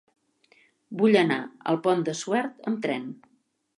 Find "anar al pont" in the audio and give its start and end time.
1.21-2.01